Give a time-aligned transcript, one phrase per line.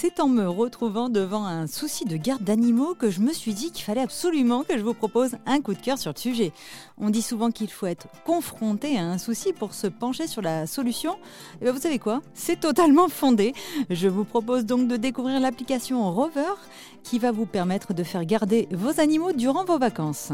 [0.00, 3.72] C'est en me retrouvant devant un souci de garde d'animaux que je me suis dit
[3.72, 6.52] qu'il fallait absolument que je vous propose un coup de cœur sur le sujet.
[6.98, 10.68] On dit souvent qu'il faut être confronté à un souci pour se pencher sur la
[10.68, 11.16] solution.
[11.60, 12.22] Et bien vous savez quoi?
[12.32, 13.54] C'est totalement fondé.
[13.90, 16.54] Je vous propose donc de découvrir l'application Rover
[17.02, 20.30] qui va vous permettre de faire garder vos animaux durant vos vacances.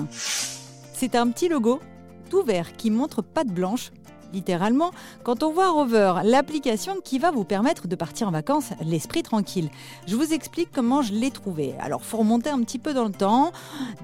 [0.93, 1.81] C'est un petit logo
[2.29, 3.93] tout vert qui montre patte blanche
[4.35, 4.91] littéralement,
[5.23, 9.71] quand on voit Rover, l'application qui va vous permettre de partir en vacances l'esprit tranquille.
[10.07, 11.75] Je vous explique comment je l'ai trouvé.
[11.81, 13.53] Alors, faut remonter un petit peu dans le temps.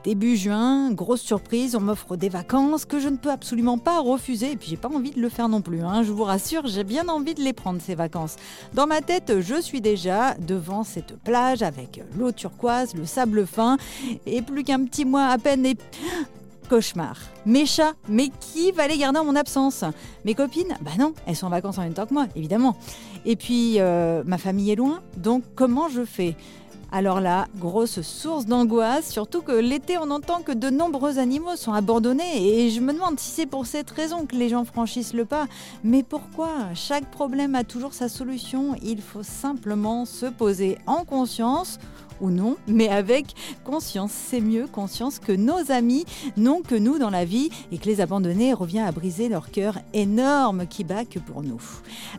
[0.05, 4.53] Début juin, grosse surprise, on m'offre des vacances que je ne peux absolument pas refuser.
[4.53, 5.83] Et puis, j'ai pas envie de le faire non plus.
[5.83, 6.03] Hein.
[6.03, 8.37] Je vous rassure, j'ai bien envie de les prendre ces vacances.
[8.73, 13.77] Dans ma tête, je suis déjà devant cette plage avec l'eau turquoise, le sable fin
[14.27, 15.77] et plus qu'un petit mois à peine et
[16.71, 17.17] cauchemar.
[17.47, 19.85] Mes chats, mais qui va les garder en mon absence?
[20.25, 20.77] Mes copines?
[20.83, 22.77] Bah non, elles sont en vacances en même temps que moi, évidemment.
[23.27, 26.37] Et puis, euh, ma famille est loin, donc comment je fais?
[26.93, 31.73] Alors là, grosse source d'angoisse, surtout que l'été, on entend que de nombreux animaux sont
[31.73, 35.25] abandonnés et je me demande si c'est pour cette raison que les gens franchissent le
[35.25, 35.47] pas.
[35.85, 41.79] Mais pourquoi Chaque problème a toujours sa solution, il faut simplement se poser en conscience
[42.21, 44.13] ou non, mais avec conscience.
[44.13, 46.05] C'est mieux conscience que nos amis
[46.37, 49.79] n'ont que nous dans la vie et que les abandonnés revient à briser leur cœur
[49.93, 51.61] énorme qui bat que pour nous.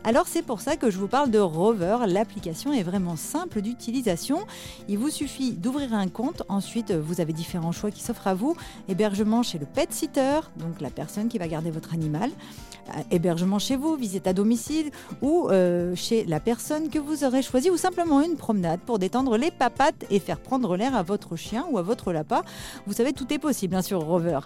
[0.04, 1.98] Alors c'est pour ça que je vous parle de Rover.
[2.06, 4.40] L'application est vraiment simple d'utilisation.
[4.88, 6.42] Il vous suffit d'ouvrir un compte.
[6.48, 8.56] Ensuite, vous avez différents choix qui s'offrent à vous.
[8.88, 12.30] Hébergement chez le pet sitter, donc la personne qui va garder votre animal.
[12.88, 17.42] Euh, hébergement chez vous, visite à domicile ou euh, chez la personne que vous aurez
[17.42, 21.36] choisi ou simplement une promenade pour détendre les papates et faire prendre l'air à votre
[21.36, 22.42] chien ou à votre lapin.
[22.86, 24.40] Vous savez, tout est possible bien sûr Rover,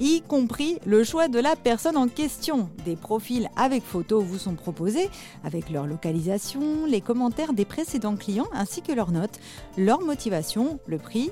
[0.00, 2.70] y compris le choix de la personne en question.
[2.84, 5.10] Des profils avec photos vous sont proposés,
[5.44, 9.38] avec leur localisation, les commentaires des précédents clients ainsi que leurs notes,
[9.76, 11.30] leur motivation, le prix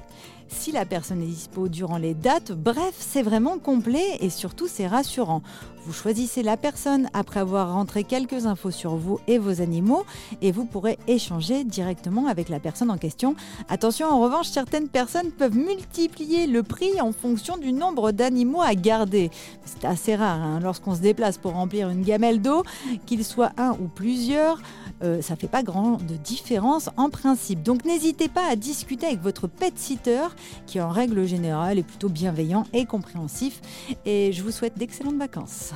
[0.51, 2.53] si la personne est dispo durant les dates.
[2.53, 5.43] Bref, c'est vraiment complet et surtout c'est rassurant.
[5.87, 10.05] Vous choisissez la personne après avoir rentré quelques infos sur vous et vos animaux
[10.43, 13.35] et vous pourrez échanger directement avec la personne en question.
[13.69, 18.75] Attention, en revanche, certaines personnes peuvent multiplier le prix en fonction du nombre d'animaux à
[18.75, 19.31] garder.
[19.65, 22.63] C'est assez rare hein, lorsqu'on se déplace pour remplir une gamelle d'eau,
[23.07, 24.61] qu'il soit un ou plusieurs.
[25.03, 27.63] Euh, ça fait pas grand de différence en principe.
[27.63, 30.27] Donc n'hésitez pas à discuter avec votre pet sitter
[30.67, 33.61] qui en règle générale est plutôt bienveillant et compréhensif.
[34.05, 35.73] Et je vous souhaite d'excellentes vacances.